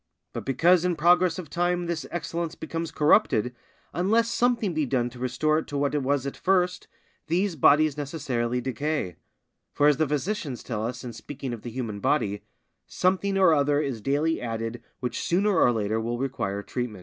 But 0.33 0.47
because 0.47 0.83
in 0.83 0.95
progress 0.95 1.37
of 1.37 1.47
time 1.47 1.85
this 1.85 2.07
excellence 2.09 2.55
becomes 2.55 2.89
corrupted, 2.89 3.53
unless 3.93 4.31
something 4.31 4.73
be 4.73 4.87
done 4.87 5.11
to 5.11 5.19
restore 5.19 5.59
it 5.59 5.67
to 5.67 5.77
what 5.77 5.93
it 5.93 6.01
was 6.01 6.25
at 6.25 6.35
first, 6.35 6.87
these 7.27 7.55
bodies 7.55 7.97
necessarily 7.97 8.61
decay; 8.61 9.17
for 9.73 9.85
as 9.85 9.97
the 9.97 10.07
physicians 10.07 10.63
tell 10.63 10.83
us 10.83 11.03
in 11.03 11.13
speaking 11.13 11.53
of 11.53 11.61
the 11.61 11.69
human 11.69 11.99
body, 11.99 12.41
"_Something 12.89 13.39
or 13.39 13.53
other 13.53 13.79
is 13.79 14.01
daily 14.01 14.41
added 14.41 14.81
which 15.01 15.21
sooner 15.21 15.55
or 15.55 15.71
later 15.71 16.01
will 16.01 16.17
require 16.17 16.63
treatment. 16.63 16.99